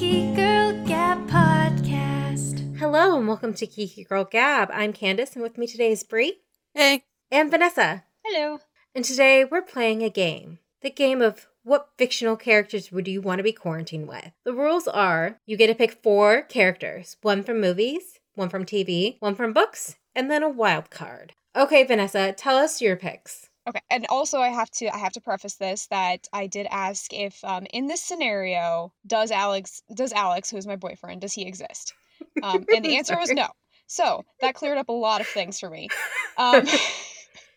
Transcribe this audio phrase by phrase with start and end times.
[0.00, 2.78] Geeky Girl Gab podcast.
[2.78, 4.70] Hello and welcome to Geeky Girl Gab.
[4.72, 6.38] I'm Candace and with me today is Brie
[6.72, 7.04] Hey.
[7.30, 8.04] and Vanessa.
[8.24, 8.60] Hello.
[8.94, 10.58] And today we're playing a game.
[10.80, 14.32] The game of what fictional characters would you want to be quarantined with?
[14.42, 19.16] The rules are you get to pick four characters one from movies, one from TV,
[19.20, 21.34] one from books, and then a wild card.
[21.54, 23.49] Okay, Vanessa, tell us your picks.
[23.70, 27.12] Okay, and also I have to I have to preface this that I did ask
[27.12, 31.46] if um in this scenario does Alex does Alex who is my boyfriend does he
[31.46, 31.94] exist?
[32.42, 33.48] Um, and the answer was no.
[33.86, 35.88] So that cleared up a lot of things for me.
[36.38, 36.64] Um,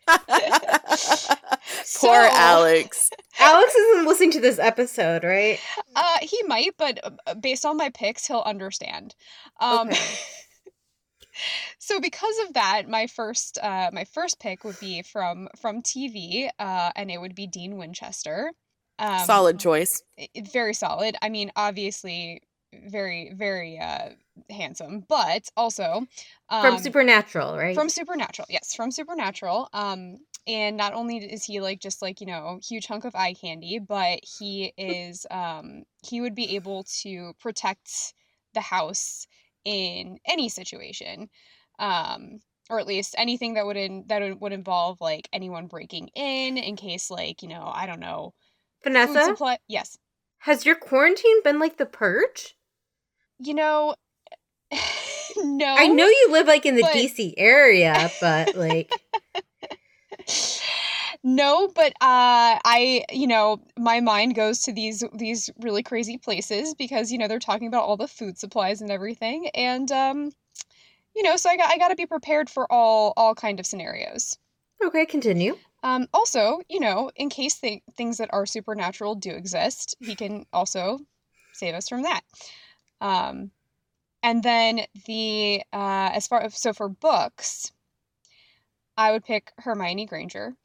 [0.08, 0.17] Poor
[1.86, 3.09] so, Alex.
[3.39, 5.58] Alex isn't listening to this episode, right?
[5.95, 9.16] Uh, he might, but uh, based on my picks, he'll understand.
[9.61, 10.02] Um, Okay.
[11.80, 16.50] So because of that, my first uh, my first pick would be from from TV,
[16.59, 18.52] uh, and it would be Dean Winchester.
[19.00, 20.04] Um, Solid choice.
[20.52, 21.16] very solid.
[21.22, 22.42] I mean, obviously,
[22.73, 24.09] very very uh,
[24.50, 26.06] handsome, but also
[26.50, 27.75] From um, Supernatural, right?
[27.75, 28.47] from Supernatural.
[28.50, 29.70] Yes, from Supernatural.
[29.73, 33.34] Um, and not only is he like just like you know huge hunk of eye
[33.34, 38.14] candy, but he is um he would be able to protect
[38.53, 39.25] the house
[39.66, 41.30] in any situation.
[41.80, 46.58] Um, or at least anything that would in, that would, involve like anyone breaking in
[46.58, 48.34] in case like you know I don't know
[48.84, 49.58] Vanessa, supply.
[49.67, 49.97] Yes,
[50.39, 52.56] has your quarantine been like the purge?
[53.39, 53.95] you know.
[55.38, 58.91] no, I know you live like in the but- DC area, but like
[61.23, 66.73] no but uh i you know my mind goes to these these really crazy places
[66.75, 70.31] because you know they're talking about all the food supplies and everything and um
[71.16, 73.66] you know so i got i got to be prepared for all all kind of
[73.66, 74.38] scenarios.
[74.83, 75.57] Okay, continue.
[75.83, 80.45] um also you know in case th- things that are supernatural do exist he can
[80.51, 80.99] also
[81.53, 82.21] save us from that.
[82.99, 83.51] Um
[84.23, 87.71] and then the uh as far as so for books
[88.97, 90.56] i would pick hermione granger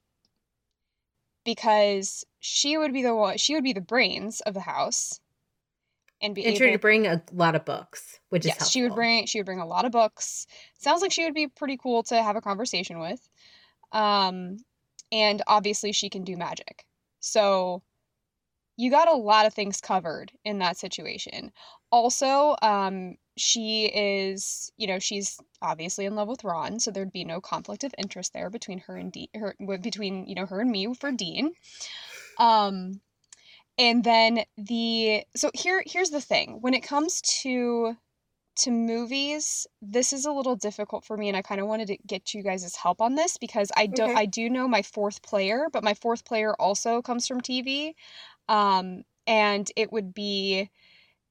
[1.48, 5.18] because she would be the one she would be the brains of the house
[6.20, 8.82] and be And sure to able bring a lot of books, which is yes she
[8.82, 10.46] would bring she would bring a lot of books.
[10.78, 13.28] Sounds like she would be pretty cool to have a conversation with.
[13.92, 14.58] Um
[15.12, 16.86] and obviously she can do magic.
[17.20, 17.82] So
[18.78, 21.52] you got a lot of things covered in that situation.
[21.92, 27.24] Also um she is you know she's obviously in love with ron so there'd be
[27.24, 30.70] no conflict of interest there between her and dean her between you know her and
[30.70, 31.52] me for dean.
[32.38, 33.00] Um
[33.78, 36.58] and then the so here here's the thing.
[36.60, 37.96] When it comes to
[38.56, 41.96] to movies this is a little difficult for me and i kind of wanted to
[42.06, 44.16] get you guys' help on this because i don't Okay.
[44.16, 47.94] i do know my fourth player but my fourth player also comes from tv
[48.48, 50.70] um and it would be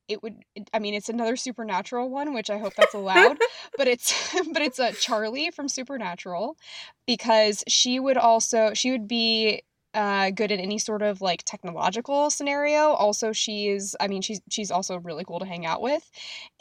[0.08, 0.36] it would
[0.74, 3.38] i mean it's another supernatural one which i hope that's allowed
[3.78, 6.58] but it's but it's a charlie from supernatural
[7.06, 9.62] because she would also she would be
[9.94, 12.92] uh, good in any sort of like technological scenario.
[12.92, 16.10] Also, she's I mean she's she's also really cool to hang out with,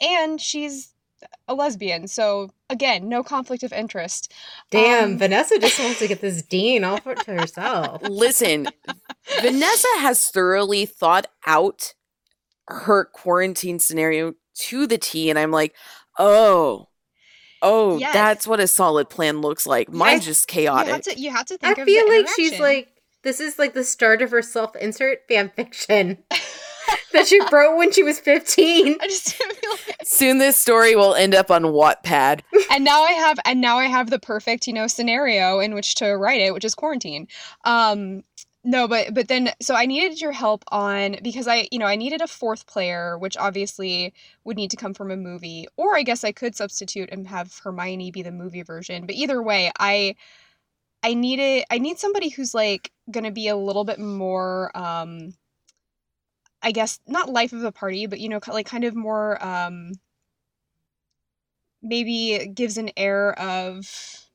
[0.01, 0.91] and she's
[1.47, 2.07] a lesbian.
[2.07, 4.33] So again, no conflict of interest.
[4.71, 8.01] Damn, Um, Vanessa just wants to get this Dean all for to herself.
[8.03, 8.67] Listen,
[9.41, 11.93] Vanessa has thoroughly thought out
[12.67, 15.73] her quarantine scenario to the T, and I'm like,
[16.19, 16.87] oh,
[17.61, 18.13] oh, Yes.
[18.13, 19.89] that's what a solid plan looks like.
[19.91, 21.03] Mine's I- just You have chaotic.
[21.03, 22.89] to you have to I think of feel the like she's like
[23.23, 26.17] this is like the start of her self-insert fan fiction
[27.13, 28.97] that she wrote when she was 15.
[28.99, 32.41] I just like Soon this story will end up on Wattpad.
[32.71, 35.95] and now I have and now I have the perfect, you know, scenario in which
[35.95, 37.27] to write it, which is quarantine.
[37.63, 38.23] Um
[38.63, 41.95] no, but but then so I needed your help on because I, you know, I
[41.95, 46.03] needed a fourth player, which obviously would need to come from a movie, or I
[46.03, 49.05] guess I could substitute and have Hermione be the movie version.
[49.05, 50.15] But either way, I
[51.01, 55.33] I needed I need somebody who's like going to be a little bit more um
[56.61, 59.93] I guess not life of the party, but you know, like kind of more um
[61.81, 64.27] maybe gives an air of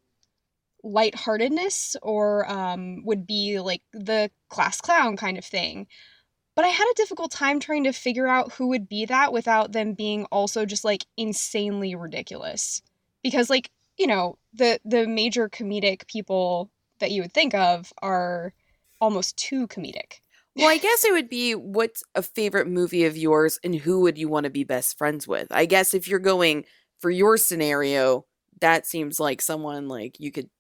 [0.85, 5.87] lightheartedness or um, would be like the class clown kind of thing.
[6.55, 9.73] But I had a difficult time trying to figure out who would be that without
[9.73, 12.83] them being also just like insanely ridiculous.
[13.23, 18.53] Because like, you know, the the major comedic people that you would think of are
[19.01, 20.21] almost too comedic.
[20.57, 24.19] Well, I guess it would be what's a favorite movie of yours and who would
[24.19, 25.49] you want to be best friends with?
[25.51, 26.65] I guess if you're going
[27.01, 28.27] for your scenario,
[28.61, 30.51] that seems like someone like you could.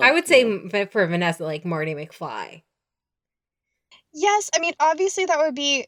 [0.00, 2.62] I would say know- for Vanessa, like Marty McFly.
[4.12, 5.86] Yes, I mean obviously that would be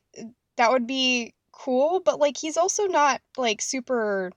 [0.56, 4.32] that would be cool, but like he's also not like super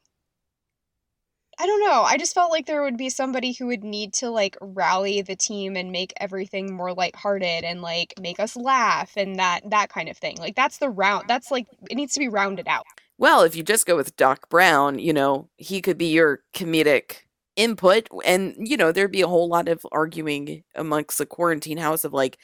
[1.63, 2.01] I don't know.
[2.01, 5.37] I just felt like there would be somebody who would need to like rally the
[5.37, 10.09] team and make everything more lighthearted and like make us laugh and that that kind
[10.09, 10.35] of thing.
[10.39, 12.83] Like that's the round that's like it needs to be rounded out.
[13.17, 17.19] Well, if you just go with Doc Brown, you know, he could be your comedic
[17.55, 22.03] input and you know, there'd be a whole lot of arguing amongst the quarantine house
[22.03, 22.37] of like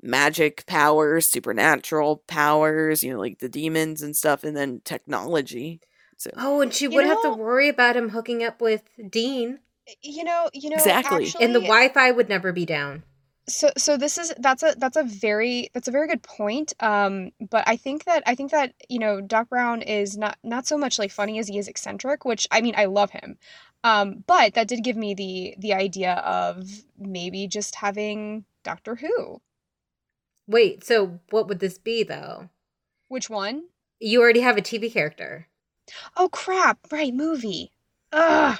[0.00, 5.80] magic powers, supernatural powers, you know, like the demons and stuff and then technology.
[6.20, 9.60] So Oh, and she You would have to worry about him hooking up with Dean,
[10.02, 11.24] You know, you know Exactly.
[11.26, 13.04] actually, and the Wi-Fi would never be down.
[13.48, 17.32] so so this is that's a that's a very that's a very good point um
[17.50, 20.76] but i think that i think that you know doc brown is not not so
[20.78, 23.38] much like funny as he is eccentric which i mean i love him
[23.82, 26.68] um but that did give me the the idea of
[26.98, 29.40] maybe just having doctor who
[30.46, 32.50] Wait, so what would this be though?
[33.08, 33.64] which one?
[33.98, 35.46] You already have a TV character.
[36.16, 37.72] Oh crap right movie
[38.12, 38.58] Ugh.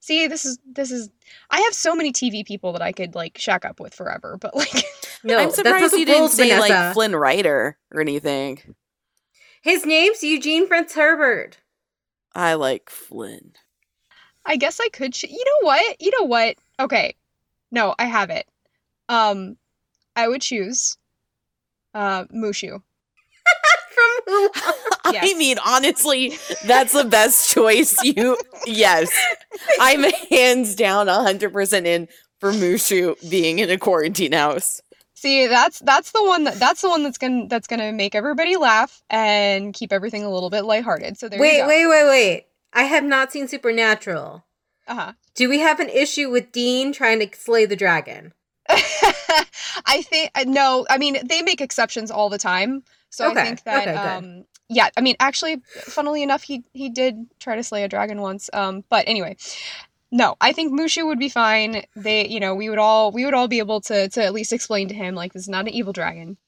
[0.00, 1.10] see this is this is
[1.50, 4.54] i have so many tv people that i could like shack up with forever but
[4.54, 4.84] like
[5.24, 6.72] No, I'm surprised not you didn't rules, say Vanessa.
[6.74, 8.74] like Flynn Rider or anything.
[9.60, 11.58] His name's Eugene Prince Herbert.
[12.34, 13.52] I like Flynn.
[14.44, 15.12] I guess I could.
[15.12, 16.02] Ch- you know what?
[16.02, 16.56] You know what?
[16.80, 17.14] Okay,
[17.70, 18.48] no, I have it.
[19.08, 19.56] Um,
[20.16, 20.98] I would choose,
[21.94, 22.82] uh, Mushu.
[24.24, 25.18] From who?
[25.18, 27.96] I mean, honestly, that's the best choice.
[28.02, 28.36] You,
[28.66, 29.10] yes,
[29.80, 32.08] I'm hands down 100% in
[32.40, 34.80] for Mushu being in a quarantine house.
[35.14, 38.56] See, that's that's the one that that's the one that's gonna that's gonna make everybody
[38.56, 41.16] laugh and keep everything a little bit lighthearted.
[41.16, 41.68] So there wait, you go.
[41.68, 42.46] wait, wait, wait.
[42.72, 44.44] I have not seen Supernatural.
[44.88, 45.12] Uh huh.
[45.36, 48.32] Do we have an issue with Dean trying to slay the dragon?
[48.68, 50.86] I think no.
[50.90, 52.82] I mean, they make exceptions all the time.
[53.12, 54.24] So Okay, I think that okay, good.
[54.24, 58.20] um yeah, I mean actually funnily enough he he did try to slay a dragon
[58.20, 58.48] once.
[58.52, 59.36] Um but anyway,
[60.10, 61.84] no, I think Mushu would be fine.
[61.94, 64.52] They, you know, we would all we would all be able to to at least
[64.52, 66.38] explain to him like this is not an evil dragon.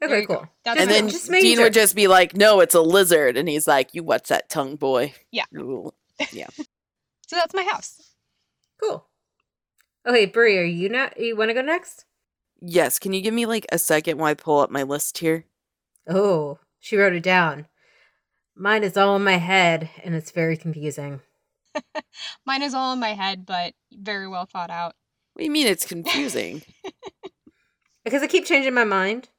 [0.00, 0.48] There Okay, cool.
[0.64, 3.36] That's and my then just making Dean would just be like, no, it's a lizard.
[3.36, 5.14] And he's like, you watch that tongue, boy.
[5.30, 5.44] Yeah.
[5.56, 5.92] Ooh.
[6.32, 6.48] Yeah.
[7.26, 8.00] so that's my house.
[8.80, 9.04] Cool.
[10.06, 11.18] Okay, Brie, are you not?
[11.18, 12.04] You want to go next?
[12.60, 12.98] Yes.
[12.98, 15.44] Can you give me like a second while I pull up my list here?
[16.08, 17.66] Oh, she wrote it down.
[18.56, 21.20] Mine is all in my head, and it's very confusing.
[22.46, 24.94] Mine is all in my head, but very well thought out.
[25.32, 26.62] What do you mean it's confusing?
[28.04, 29.30] Because I keep changing my mind.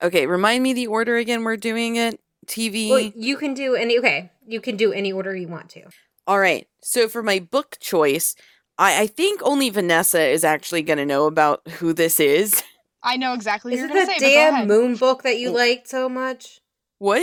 [0.00, 2.20] okay, remind me the order again we're doing it.
[2.46, 2.88] TV.
[2.88, 3.98] Well, you can do any.
[3.98, 5.82] Okay, you can do any order you want to.
[6.26, 6.68] All right.
[6.82, 8.36] So for my book choice,
[8.78, 12.62] I, I think only Vanessa is actually going to know about who this is.
[13.02, 14.68] I know exactly Is it you're that say, but go damn ahead.
[14.68, 15.52] moon book that you Oh.
[15.52, 16.60] liked so much?
[16.98, 17.22] What?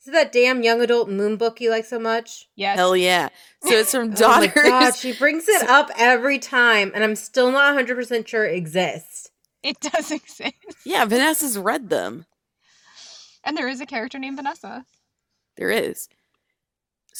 [0.00, 2.48] Is it that damn young adult moon book you like so much?
[2.54, 2.76] Yes.
[2.76, 3.28] Hell yeah.
[3.62, 4.52] So it's from Oh my Daughters.
[4.54, 9.30] god, she brings it up every time, and I'm still not 100% sure it exists.
[9.62, 10.54] It does exist.
[10.84, 12.26] yeah, Vanessa's read them.
[13.44, 14.84] And there is a character named Vanessa.
[15.56, 16.08] There is.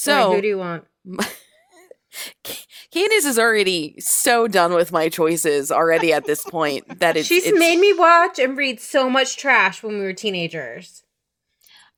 [0.06, 0.84] Alright, So who do you want?
[2.90, 7.44] Candace is already so done with my choices already at this point that it's, She's
[7.44, 11.02] it's- made me watch and read so much trash when we were teenagers.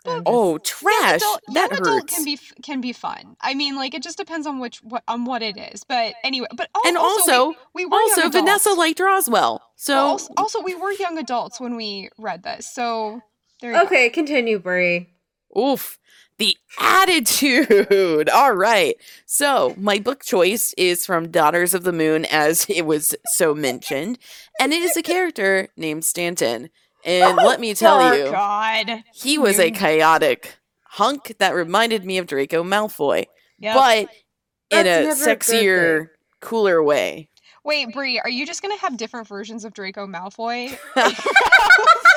[0.06, 3.36] I'm oh, just- oh trash Adult, that young adult can be can be fun.
[3.40, 5.84] I mean, like it just depends on which what on what it is.
[5.84, 8.79] But anyway, but al- and also, also we, we were also Vanessa adults.
[8.79, 12.67] liked Roswell so also, also we were young adults when we read this.
[12.72, 13.20] So
[13.60, 15.10] there you Okay, continue, Brie.
[15.58, 15.98] Oof.
[16.41, 18.29] The attitude.
[18.35, 18.97] All right.
[19.27, 24.19] So, my book choice is from Daughters of the Moon, as it was so mentioned.
[24.59, 26.70] And it is a character named Stanton.
[27.05, 29.05] And oh, let me tell you, Oh, God.
[29.15, 33.27] he was a chaotic hunk that reminded me of Draco Malfoy,
[33.59, 33.75] Yep.
[33.75, 34.09] but
[34.70, 36.09] in a never a sexier,
[36.41, 37.29] cooler way.
[37.65, 40.75] Wait, Brie, are you just gonna have different versions of Draco Malfoy?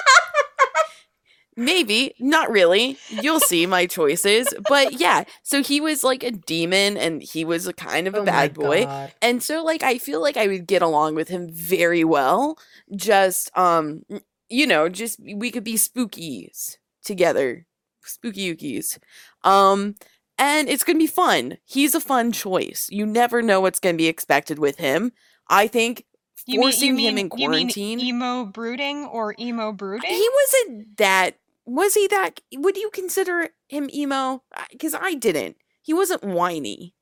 [1.56, 2.98] Maybe, not really.
[3.10, 4.48] You'll see my choices.
[4.68, 8.20] But yeah, so he was like a demon and he was a kind of a
[8.20, 8.86] Oh bad boy.
[8.86, 9.14] God.
[9.22, 12.58] And so like I feel like I would get along with him very well.
[12.96, 14.04] Just um
[14.50, 17.66] you know, just we could be spookies together.
[18.04, 18.98] Spooky ookies.
[19.44, 19.96] Um
[20.40, 21.58] and it's going to be fun.
[21.64, 22.88] He's a fun choice.
[22.92, 25.12] You never know what's going to be expected with him.
[25.48, 26.06] I think
[26.48, 28.00] You mean, forcing you him mean, in mean quarantine.
[28.00, 30.10] emo brooding or emo brooding?
[30.10, 34.44] he wasn't that was he that would you consider him emo?
[34.80, 35.58] Cuz I didn't.
[35.82, 36.94] He wasn't whiny.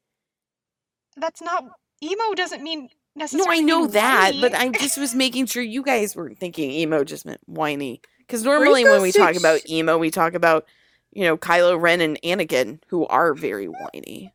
[1.18, 1.66] That's not
[2.04, 2.34] emo.
[2.34, 3.76] Doesn't mean necessarily No.
[3.76, 4.54] I know that, but.
[4.56, 8.02] I just was making sure you guys weren't thinking emo just meant whiny.
[8.20, 10.66] Because normally when we talk about emo, we talk about
[11.12, 14.34] you know, Kylo Ren and Anakin, who are very whiny.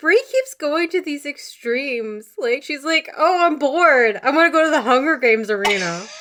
[0.00, 2.28] Brie keeps going to these extremes.
[2.38, 4.20] Like she's like, "Oh, I'm bored.
[4.22, 6.04] I want to go to the Hunger Games arena."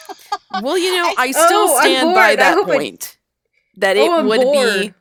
[0.62, 3.18] Well, you know, I still Oh, stand by that hope I- point
[3.76, 4.94] that it Oh, I'm would be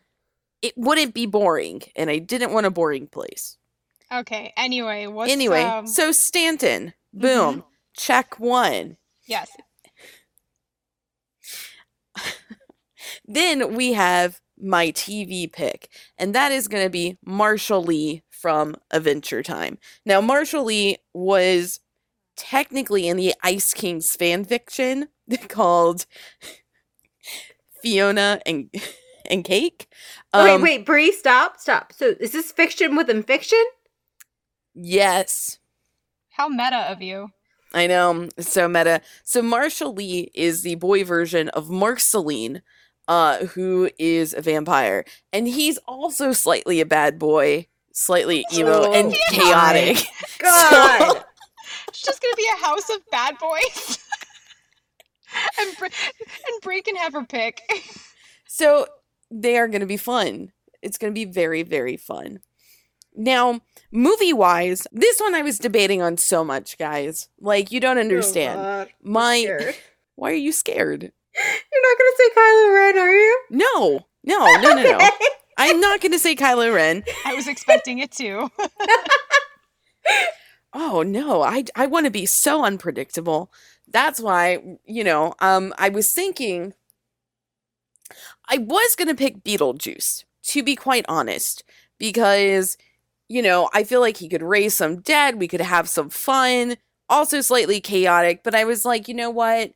[0.61, 3.56] it wouldn't be boring, and I didn't want a boring place.
[4.12, 4.52] Okay.
[4.56, 7.64] Anyway, what's anyway, um, so Stanton, boom,
[7.97, 8.97] check one.
[9.26, 9.49] yes.
[13.25, 18.76] Then we have my TV pick, and that is going to be Marshall Lee from
[18.92, 19.76] Adventure Time.
[20.04, 21.80] Now, Marshall Lee was
[22.36, 25.08] technically in the Ice Kings fan fiction
[25.48, 26.06] called
[27.82, 28.72] Fiona and
[29.28, 29.88] and Cake.
[30.32, 31.92] wait, Um, wait, Brie, stop, stop.
[31.92, 33.64] So is this fiction within fiction?
[34.76, 35.58] Yes,
[36.30, 37.30] How meta of you.
[37.74, 38.28] I know.
[38.38, 39.00] So meta.
[39.24, 42.62] So Marshall Lee is the boy version of Marceline,
[43.08, 45.04] uh, who is a vampire.
[45.32, 49.96] And he's also slightly a bad boy, slightly oh, emo Oh, and chaotic.
[50.38, 51.24] God.
[51.88, 53.98] It's just gonna be a house of bad boys.
[55.60, 55.88] and Bri-
[56.48, 57.62] and Brie can have her pick.
[58.46, 58.86] So
[59.30, 60.52] they are gonna be fun.
[60.82, 62.40] It's gonna be very, very fun.
[63.14, 63.60] Now,
[63.90, 67.30] movie wise, this one I was debating on so much, guys.
[67.40, 68.60] Like, you don't understand.
[68.60, 69.72] Oh, My
[70.16, 71.02] why are you scared?
[71.02, 73.40] You're not gonna say Kylo Ren, are you?
[73.50, 75.10] No, no, no, no, no.
[75.56, 77.04] I'm not gonna say Kylo Ren.
[77.25, 78.50] I was expecting it too.
[80.72, 83.50] Oh no, I I want to be so unpredictable.
[83.88, 86.75] That's why, you know, um I was thinking
[88.48, 91.64] I was going to pick Beetlejuice, to be quite honest,
[91.98, 92.76] because
[93.28, 96.76] you know, I feel like he could raise some dead, we could have some fun,
[97.08, 99.72] also slightly chaotic, but I was like, you know what?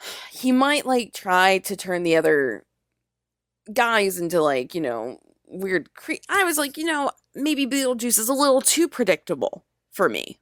[0.32, 2.64] He might like try to turn the other
[3.72, 8.28] guys into like, you know, weird cre- I was like, you know, maybe Beetlejuice is
[8.28, 10.38] a little too predictable for me.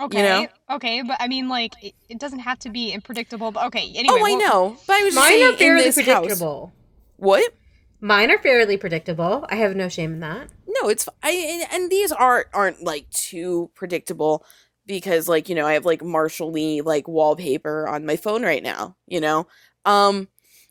[0.00, 0.22] Okay.
[0.22, 0.46] know?
[0.70, 3.52] Okay, but I mean, like, it, it doesn't have to be unpredictable.
[3.52, 3.92] But okay.
[3.94, 4.06] Anyway.
[4.08, 6.20] oh, I well- know, but I was just Mine saying are in fairly this house-
[6.20, 6.72] predictable.
[7.16, 7.52] What?
[8.00, 9.44] Mine are fairly predictable.
[9.50, 10.48] I have no shame in that.
[10.66, 14.42] No, it's f- I and, and these are aren't like too predictable
[14.86, 18.62] because like you know I have like Marshall Lee like wallpaper on my phone right
[18.62, 18.96] now.
[19.06, 19.46] You know,
[19.84, 20.28] um,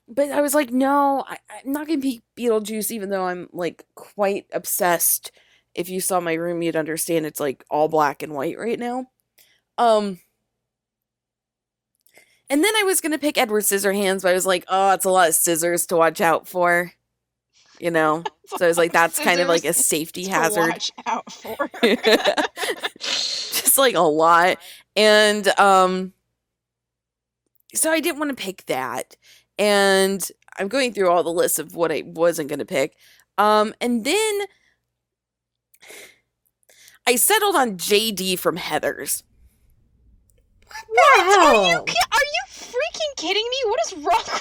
[0.10, 3.86] but I was like, no, I, I'm not gonna be Beetlejuice, even though I'm like
[3.96, 5.32] quite obsessed.
[5.76, 9.08] If you saw my room, you'd understand it's like all black and white right now.
[9.78, 10.20] Um.
[12.50, 15.12] And then I was gonna pick Edward Scissorhands, but I was like, oh, it's a
[15.12, 16.92] lot of scissors to watch out for.
[17.80, 18.24] You know?
[18.58, 20.70] So I was like, that's kind of like a safety to hazard.
[20.70, 21.70] watch out for.
[23.00, 24.58] Just like a lot.
[24.96, 26.14] And um
[27.76, 29.16] so I didn't want to pick that.
[29.60, 32.96] And I'm going through all the lists of what I wasn't going to pick.
[33.38, 34.40] Um and then
[37.08, 39.24] I settled on JD from Heathers
[40.70, 41.84] Are you Wow.
[41.86, 43.58] ki- are you freaking kidding me?
[43.66, 44.40] What is wrong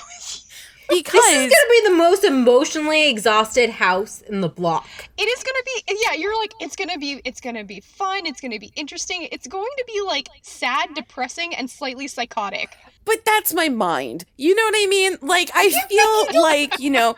[0.88, 4.86] because This is gonna be the most emotionally exhausted house in the block.
[5.16, 6.14] It is gonna be yeah.
[6.14, 8.26] You're like it's gonna be it's gonna be fun.
[8.26, 9.28] It's gonna be interesting.
[9.30, 12.76] It's going to be like sad, depressing, and slightly psychotic.
[13.04, 14.24] but that's my mind.
[14.36, 15.16] You know what I mean?
[15.22, 15.70] Like I
[16.30, 17.16] feel like, you know,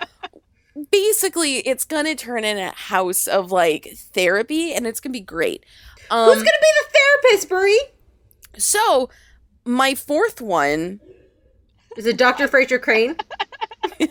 [0.91, 5.19] basically it's going to turn in a house of like therapy and it's going to
[5.19, 5.65] be great.
[6.11, 7.85] Um Who's gonna be the therapist, Brie?
[8.59, 9.09] so
[9.65, 10.99] my fourth one,
[11.97, 12.49] Is it Dr.
[12.49, 13.17] Frasier Crane?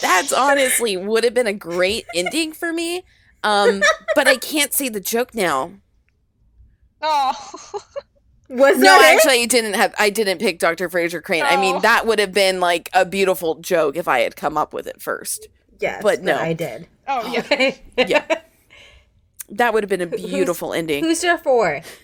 [0.00, 3.04] that's honestly would have been a great ending for me.
[3.42, 3.82] Um
[4.14, 5.72] but I can't say the joke now.
[7.02, 7.32] oh.
[8.48, 9.14] Was No, it?
[9.14, 10.88] actually I didn't have I didn't pick Dr.
[10.88, 11.44] Frasier Crane.
[11.44, 11.80] I mean, Oh.
[11.80, 15.00] that would have been like a beautiful joke if I had come up with it
[15.00, 15.46] first.
[15.78, 16.36] yes, but no.
[16.36, 16.88] I did.
[17.06, 17.40] Oh yeah.
[17.40, 17.80] Okay.
[17.96, 18.24] Yeah.
[19.50, 21.04] That would have been a beautiful ending.
[21.04, 21.98] Who's your fourth?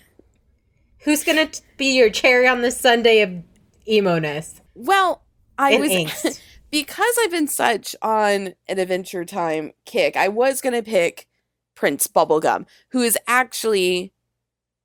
[0.99, 3.46] Who's gonna t- be your cherry on the sundae of
[3.89, 5.23] emo-ness Well,
[5.57, 6.41] I and was angst?
[6.71, 10.15] because I've been such on an Adventure Time kick.
[10.15, 11.27] I was gonna pick
[11.75, 14.11] Prince Bubblegum, who is actually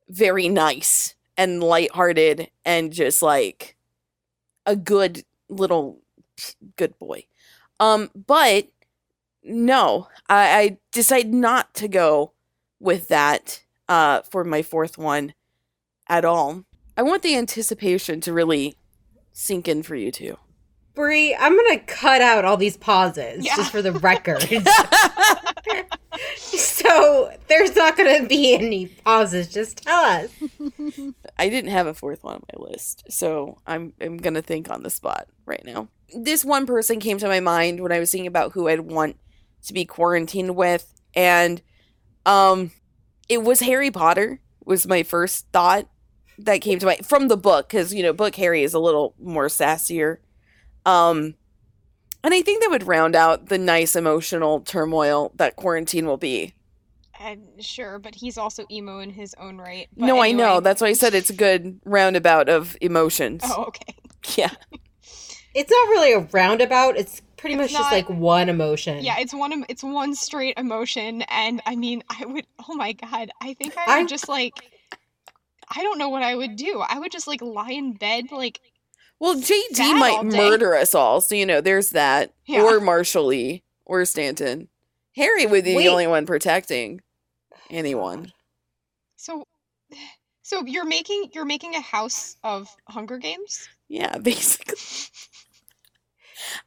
[0.08, 3.76] very nice and lighthearted and just like
[4.66, 6.00] a good little
[6.76, 7.24] good boy.
[7.80, 8.68] Um, but
[9.42, 12.32] no, I, I decided not to go
[12.80, 15.34] with that uh for my fourth one
[16.08, 16.64] at all.
[16.96, 18.76] I want the anticipation to really
[19.32, 20.38] sink in for you too.
[20.94, 23.56] Brie, I'm gonna cut out all these pauses Yeah.
[23.56, 24.42] just for the record.
[26.36, 29.48] so there's not gonna be any pauses.
[29.48, 30.30] Just tell us.
[31.38, 34.82] I didn't have a fourth one on my list, so I'm I'm gonna think on
[34.82, 35.88] the spot right now.
[36.14, 39.16] This one person came to my mind when I was thinking about who I'd want
[39.64, 41.62] to be quarantined with, and
[42.26, 42.70] um,
[43.28, 44.40] it was Harry Potter.
[44.64, 45.88] Was my first thought
[46.38, 49.14] that came to my from the book because you know book Harry is a little
[49.20, 50.18] more sassier,
[50.86, 51.34] um,
[52.24, 56.54] and I think that would round out the nice emotional turmoil that quarantine will be.
[57.20, 59.88] And sure, but he's also emo in his own right.
[59.96, 60.58] But no, I know.
[60.60, 63.42] That's why I said it's a good roundabout of emotions.
[63.44, 63.94] Oh, okay.
[64.36, 64.50] Yeah.
[65.54, 66.96] It's not really a roundabout.
[66.96, 69.04] It's pretty It's much just like one emotion.
[69.04, 69.66] Yeah, it's one.
[69.68, 72.46] It's one straight emotion, and I mean, I would.
[72.66, 74.54] Oh my god, I think I would I'm- just like.
[75.74, 76.80] I don't know what I would do.
[76.86, 78.60] I would just like lie in bed, like
[79.18, 82.32] Well, JD might murder us all, so you know, there's that.
[82.46, 82.62] Yeah.
[82.62, 84.68] Or Marshall Lee or Stanton.
[85.16, 85.82] Harry would be Wait.
[85.84, 87.00] the only one protecting
[87.70, 88.32] anyone.
[89.16, 89.46] so.
[90.44, 93.68] So you're making you're making a house of Hunger Games.
[93.88, 94.76] Yeah, basically.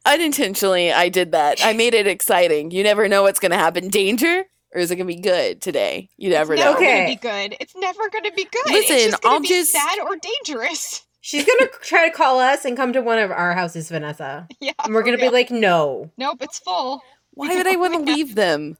[0.04, 1.64] Unintentionally, I did that.
[1.64, 2.70] I made it exciting.
[2.70, 3.88] You never know what's going to happen.
[3.88, 4.44] Danger?
[4.76, 6.10] Or is it going to be good today?
[6.18, 6.72] You never it's know.
[6.74, 6.96] never Okay.
[6.96, 7.56] gonna be good.
[7.60, 8.66] It's never gonna be good.
[8.66, 11.02] Listen, it's just I'll be just- sad or dangerous.
[11.22, 14.46] She's gonna try to call us and come to one of our houses, Vanessa.
[14.60, 16.10] Yeah, And we're gonna be like, no.
[16.18, 17.00] nope, it's full.
[17.32, 18.76] Why would I want to leave them?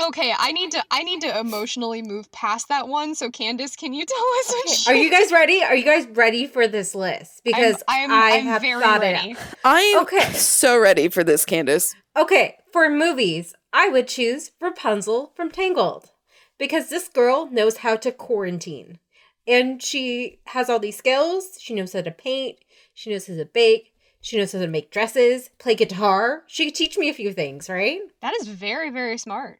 [0.08, 3.16] Okay, I need to I need to emotionally move past that one.
[3.16, 5.64] So Candace, can you tell us what Okay, she- Are you guys ready?
[5.64, 7.42] Are you guys ready for this list?
[7.44, 9.32] Because I'm, I I'm, I'm have very thought ready.
[9.32, 9.38] it.
[9.64, 10.34] I'm Okay.
[10.34, 11.96] so ready for this, Candace.
[12.18, 16.12] Okay, for movies, I would choose Rapunzel from Tangled
[16.58, 19.00] because this girl knows how to quarantine.
[19.48, 21.58] And she has all these skills.
[21.60, 22.58] She knows how to paint,
[22.94, 26.44] she knows how to bake, she knows how to make dresses, play guitar.
[26.48, 28.00] She could teach me a few things, right?
[28.22, 29.60] That is very very smart.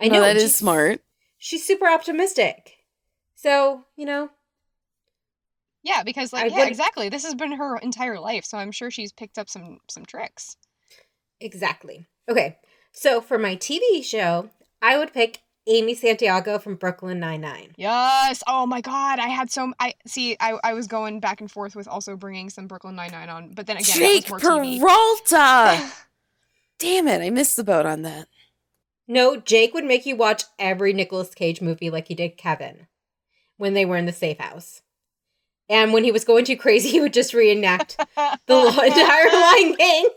[0.00, 1.00] I No, know that is smart.
[1.38, 2.76] She's super optimistic.
[3.34, 4.30] So, you know,
[5.82, 7.08] Yeah, because like I yeah, would- exactly.
[7.08, 10.56] This has been her entire life, so I'm sure she's picked up some some tricks.
[11.40, 12.06] exactly.
[12.28, 12.56] Okay,
[12.92, 14.50] so for my TV show,
[14.82, 17.74] I would pick Amy Santiago from Brooklyn Nine-Nine.
[17.76, 18.42] Yes.
[18.48, 20.36] Oh my god, I had so I see.
[20.40, 23.52] I I was going back and forth with also bringing some Brooklyn Nine Nine on,
[23.54, 24.80] but then again, Jake that was more TV.
[24.80, 25.92] Peralta!
[26.78, 28.28] Damn it, I missed the boat on that.
[29.08, 32.86] No, Jake would make you watch every Nicolas Cage movie like he did Kevin
[33.56, 34.82] when they were in the safe house.
[35.68, 40.08] And when he was going too crazy, he would just reenact the entire Lion King.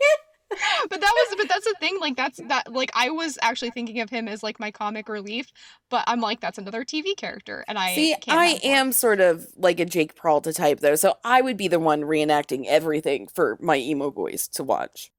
[0.90, 4.00] but that was but that's the thing like that's that like i was actually thinking
[4.00, 5.52] of him as like my comic relief
[5.90, 8.64] but i'm like that's another tv character and i See, can't I have both.
[8.64, 12.02] am sort of like a Jake Peralta type, though, so I would be the one
[12.02, 15.10] reenacting everything for my emo boys to watch.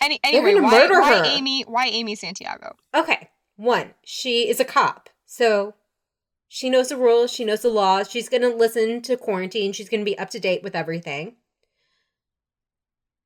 [0.00, 1.24] Any, anyway why, murder why her.
[1.24, 5.08] amy why amy santiago Okay, one, she is a cop.
[5.26, 5.74] So
[6.48, 8.10] she knows the rules, she knows the laws.
[8.10, 11.36] She's going to listen to quarantine, she's going to be up to date with everything.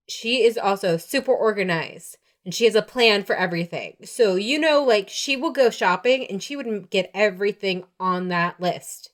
[0.09, 3.97] She is also super organized and she has a plan for everything.
[4.05, 8.59] So, you know, like she will go shopping and she would get everything on that
[8.59, 9.11] list.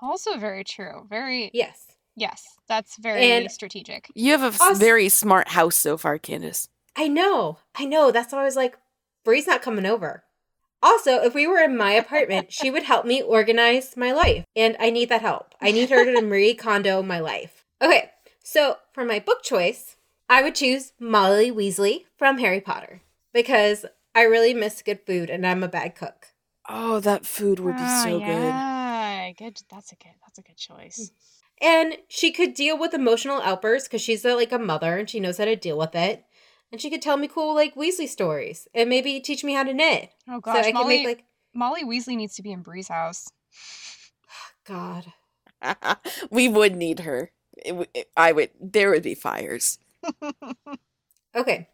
[0.00, 1.87] also very true very Yes.
[2.18, 6.68] Yes that's very And- strategic You have a Us- very smart house so far, Candace.
[6.96, 7.58] I know.
[7.74, 8.10] I know.
[8.10, 8.76] That's why I was like,
[9.24, 10.24] Brie's not coming over.
[10.82, 14.44] Also, if we were in my apartment, she would help me organize my life.
[14.54, 15.54] And I need that help.
[15.62, 17.64] I need her to Marie Kondo my life.
[17.80, 18.10] Okay,
[18.42, 19.96] so for my book choice,
[20.28, 23.00] I would choose Molly Weasley from Harry Potter
[23.32, 26.28] because I really miss good food and I'm a bad cook.
[26.68, 29.36] Oh, that food would be Ah, so good.
[29.38, 31.10] good that's a good that's a good choice
[31.60, 35.20] And she could deal with emotional outbursts because she's a, like a mother and she
[35.20, 36.24] knows how to deal with it.
[36.70, 39.72] And she could tell me cool like Weasley stories and maybe teach me how to
[39.74, 40.10] knit.
[40.28, 42.88] oh so gosh I can molly make like molly weasley needs to be in brie's
[42.88, 43.26] house
[44.66, 45.12] God.
[46.30, 47.32] we would need her.
[47.56, 48.50] It it- I would.
[48.60, 49.78] There would be fires.
[51.36, 51.68] Okay.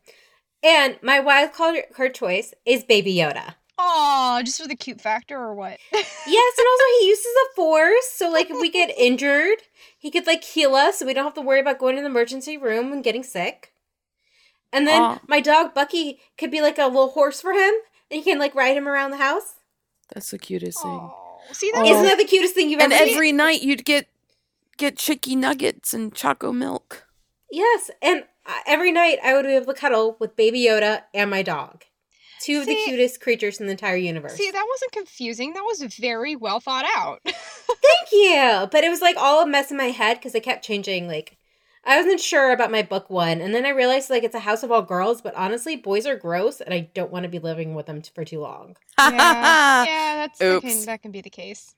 [0.63, 3.55] And my wild card, card choice is Baby Yoda.
[3.79, 8.11] Oh just for the cute factor or what Yes, and also he uses the force,
[8.13, 9.59] so like if we get injured,
[9.99, 12.09] he could like heal us, so we don't have to worry about going to the
[12.09, 13.73] emergency room and getting sick.
[14.73, 15.19] And then Aw.
[15.29, 17.75] my dog Bucky could be like a little horse for him,
[18.11, 19.55] and he can like ride him around the house.
[20.13, 20.91] That's the cutest thing.
[20.91, 23.09] oh see that Isn't that the cutest thing you've And ever seen?
[23.09, 24.09] And every night you'd get
[24.77, 27.07] get chicky nuggets and choco milk.
[27.51, 31.31] Yes, and uh, every night I would be able to cuddle with Baby Yoda and
[31.31, 31.85] my dog.
[32.45, 34.35] Two of the cutest creatures in the entire universe.
[34.35, 35.55] See, that wasn't confusing.
[35.55, 37.21] That was very well thought out.
[37.25, 38.69] Thank you.
[38.71, 41.09] But it was like all a mess in my head because I kept changing.
[41.09, 41.39] Like,
[41.87, 44.63] I wasn't sure about my book one, and then I realized like it's a house
[44.63, 47.75] of all girls, but honestly, boys are gross, and I don't want to be living
[47.75, 48.77] with them t- for too long.
[48.99, 49.11] yeah,
[49.85, 50.67] yeah, that's that Oops.
[50.67, 51.75] can, that can be the case.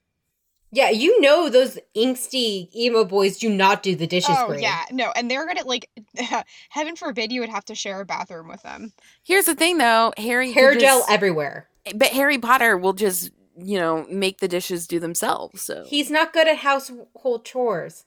[0.77, 4.37] Yeah, you know those angsty emo boys do not do the dishes.
[4.39, 4.61] Oh Brie.
[4.61, 5.89] yeah, no, and they're gonna like,
[6.69, 8.93] heaven forbid you would have to share a bathroom with them.
[9.23, 10.13] Here's the thing, though.
[10.19, 11.69] Harry hair gel just- everywhere.
[11.95, 15.63] but Harry Potter will just you know make the dishes do themselves.
[15.63, 18.05] So He's not good at household chores.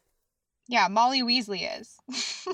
[0.68, 1.98] Yeah, Molly Weasley is.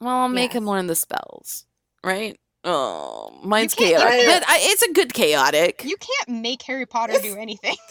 [0.00, 0.56] well, I'll make Yes.
[0.56, 1.66] him learn the spells,
[2.02, 2.38] right?
[2.64, 5.82] Oh, mine's chaotic, but I, it's a good chaotic.
[5.84, 7.76] you can't make Harry Potter do anything.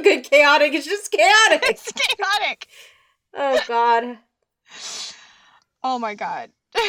[0.00, 0.74] It's not a good chaotic.
[0.74, 1.62] It's just chaotic.
[1.68, 2.66] it's chaotic.
[3.34, 4.18] oh God.
[5.82, 6.50] Oh my god.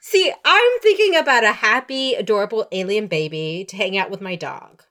[0.00, 4.82] See, I'm thinking about a happy, adorable alien baby to hang out with my dog,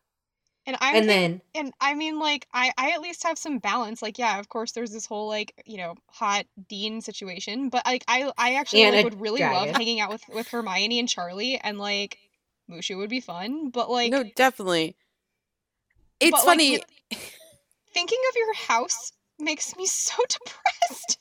[0.67, 3.59] and I'm and think- then and I mean like I I at least have some
[3.59, 4.01] balance.
[4.01, 8.03] Like yeah, of course there's this whole like, you know, hot Dean situation, but like
[8.07, 11.79] I I actually like, would really love hanging out with with Hermione and Charlie and
[11.79, 12.17] like
[12.69, 14.95] Mushu would be fun, but like no, definitely.
[16.19, 16.71] It's but, like, funny.
[16.73, 17.17] you-
[17.95, 21.17] thinking of your house makes me so depressed.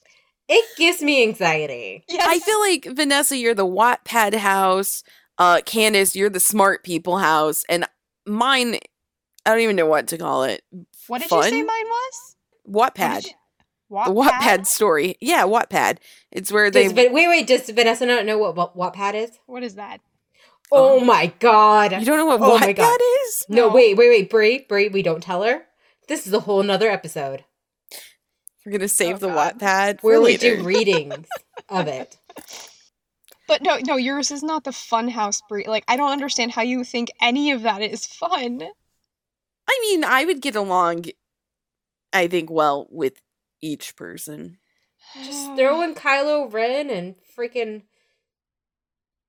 [0.48, 2.04] it gives me anxiety.
[2.08, 2.26] Yes.
[2.28, 5.02] I feel like Vanessa, you're the Wattpad house.
[5.38, 7.87] Uh, Candace, you're the smart people house, and
[8.26, 8.76] mine.
[9.46, 10.62] I don't even know what to call it.
[11.08, 12.37] What did you say mine was?
[12.68, 13.26] Wattpad.
[13.88, 15.16] What The Wattpad story.
[15.20, 15.98] Yeah, Wattpad.
[16.32, 16.84] It's where they.
[16.84, 17.46] Does, wait, wait.
[17.46, 19.38] Does Vanessa not know what, what Wattpad is?
[19.46, 19.98] What is that?
[20.72, 21.04] Oh, Oh.
[21.04, 21.92] my God.
[21.92, 22.98] you don't know what Oh my God.
[22.98, 23.46] Wattpad is?
[23.48, 23.74] no, No.
[23.74, 24.30] wait, wait, wait.
[24.30, 25.62] Brie, Brie, we don't tell her.
[26.08, 27.44] This is a whole nother episode
[28.64, 29.58] We're gonna save Oh, the God.
[29.58, 30.56] Wattpad for where we later.
[30.56, 31.26] do readings
[31.68, 32.16] of it.
[33.46, 35.66] But no, no, yours is not the fun house breed.
[35.66, 38.62] Like I don't understand how you think any of that is fun.
[39.68, 41.06] I mean, I would get along.
[42.12, 43.20] I think well with
[43.60, 44.58] each person.
[45.24, 47.82] Just throw in Kylo Ren and freaking.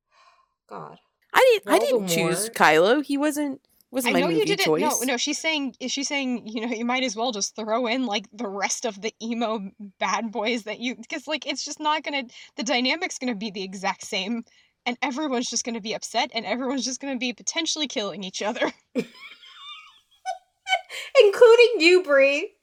[0.70, 1.00] God.
[1.34, 1.74] I didn't.
[1.74, 2.54] I didn't choose Voldemort.
[2.54, 3.04] Kylo.
[3.04, 3.62] He wasn't.
[3.94, 4.66] I Wasn't my know movie you didn't.
[4.66, 4.82] choice.
[4.82, 5.18] No, no.
[5.18, 5.76] She's saying.
[5.80, 6.48] Is she saying?
[6.48, 9.70] You know, you might as well just throw in like the rest of the emo
[10.00, 12.24] bad boys that you, because like it's just not gonna.
[12.58, 14.44] The dynamic's gonna be the exact same,
[14.86, 18.72] and everyone's just gonna be upset, and everyone's just gonna be potentially killing each other.
[21.24, 22.54] Including you, Brie.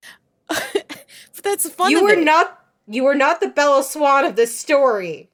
[0.48, 1.04] but
[1.42, 1.90] that's the fun.
[1.90, 2.24] you were it.
[2.24, 2.58] not.
[2.86, 5.28] You were not the Bella Swan of this story.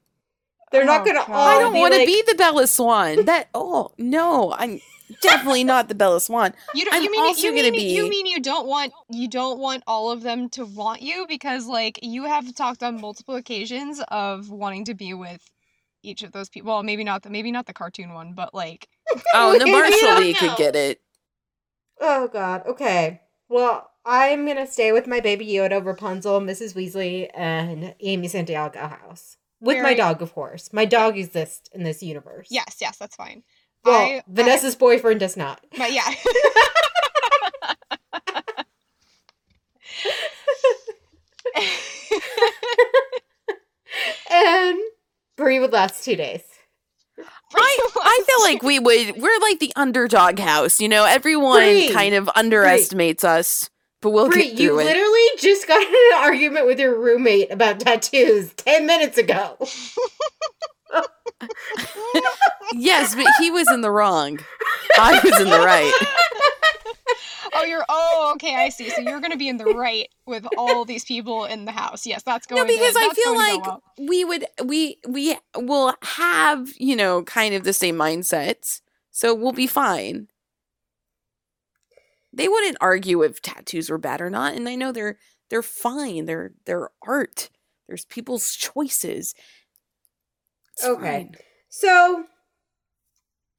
[0.72, 1.30] They're not Oh, gonna God.
[1.30, 1.48] all.
[1.48, 3.24] I don't want to like, be the Bella Swan.
[3.26, 4.80] That oh no, I'm
[5.20, 6.54] definitely not the Bella Swan.
[6.74, 6.94] You don't.
[6.94, 9.84] I'm you mean also you gonna mean you mean you don't want you don't want
[9.86, 14.50] all of them to want you because like you have talked on multiple occasions of
[14.50, 15.42] wanting to be with
[16.02, 16.72] each of those people.
[16.72, 18.88] Well, maybe not the maybe not the cartoon one, but like
[19.34, 21.00] Oh, the Maybe, Marshall Lee could get it.
[22.00, 22.66] Oh God.
[22.66, 23.20] Okay.
[23.48, 26.74] Well, I'm gonna stay with my baby Yoda, Rapunzel, Mrs.
[26.74, 30.70] Weasley, and Amy Santiago house with my dog, of course.
[30.72, 32.48] My dog exists in this universe.
[32.50, 33.42] yes, yes, that's fine.
[33.84, 35.60] Well, I- Vanessa's boyfriend does not.
[35.78, 36.08] But yeah.
[44.30, 44.78] And
[45.36, 46.42] Brie would last two days.
[47.54, 49.20] I I feel like we would.
[49.20, 50.80] We're like the underdog house.
[50.80, 51.90] You know, everyone Brie.
[51.90, 53.68] kind of underestimates us,
[54.02, 54.84] but we'll Brie, get you through it.
[54.84, 59.56] literally just got in an argument with your roommate about tattoos ten minutes ago.
[62.74, 64.40] yes, but he was in the wrong.
[64.98, 65.92] I was in the right.
[67.54, 68.90] oh, you're oh okay, I see.
[68.90, 72.04] So you're gonna be in the right with all these people in the house.
[72.04, 72.62] Yes, that's going.
[72.62, 73.82] No, because to, I feel going to go like well.
[73.98, 78.80] we would we we will have you know kind of the same mindsets,
[79.12, 80.26] so we'll be fine.
[82.32, 85.18] They wouldn't argue if tattoos were bad or not, and I know they're
[85.50, 86.24] they're fine.
[86.26, 87.50] They're they're art.
[87.88, 89.34] There's people's choices.
[90.72, 91.00] It's Okay.
[91.24, 91.36] fine.
[91.68, 92.24] So,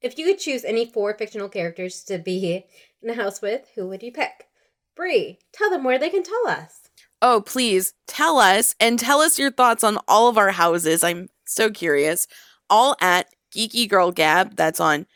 [0.00, 2.64] if you could choose any four fictional characters to be
[3.02, 4.48] in a house with, who would you pick?
[4.96, 6.80] Brie, tell them where they can tell us.
[7.22, 11.02] Oh, please tell us and tell us your thoughts on all of our houses.
[11.02, 12.26] I'm so curious.
[12.70, 14.56] All at Geeky Girl Gab.
[14.56, 15.06] That's on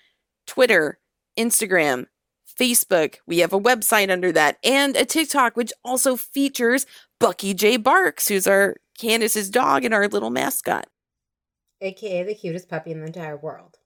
[0.46, 0.98] Twitter,
[1.38, 2.06] Instagram,
[2.58, 3.16] Facebook.
[3.26, 6.86] We have a website under that and a TikTok, which also features
[7.20, 7.76] Bucky J.
[7.76, 10.86] Barks, who's our Candace's dog and our little mascot.
[11.80, 13.76] AKA the cutest puppy in the entire world.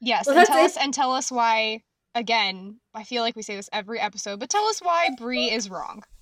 [0.00, 0.64] Yes, Well, and tell it.
[0.64, 1.82] us and tell us why.
[2.14, 5.70] Again, I feel like we say this every episode, but tell us why Brie is
[5.70, 6.02] wrong.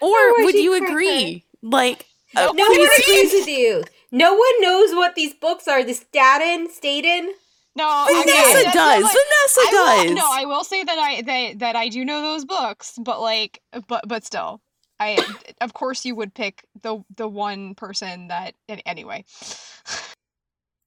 [0.00, 1.44] Or why would you cracked agree?
[1.62, 3.84] Like, uh, No one agrees with you.
[4.10, 5.84] No one knows what these books are.
[5.84, 7.32] The Staten, Staten,
[7.74, 9.02] No, I Vanessa that's not does.
[9.04, 10.08] like- Vanessa I does.
[10.08, 13.20] will, no, I will say that I that, that I do know those books, but
[13.20, 14.60] like, but but still,
[15.00, 15.18] I
[15.60, 18.54] of course you would pick the the one person that
[18.84, 19.24] anyway.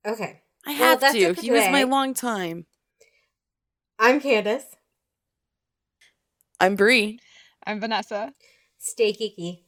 [0.05, 0.41] Okay.
[0.67, 1.33] I Well, have to.
[1.33, 2.65] He was my long time.
[3.97, 4.65] I'm Candace.
[6.59, 7.19] I'm Brie.
[7.65, 8.33] I'm Vanessa.
[8.77, 9.64] Stay geeky.